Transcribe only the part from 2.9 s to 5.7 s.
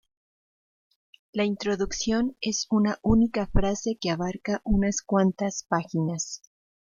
única frase que abarca unas cuantas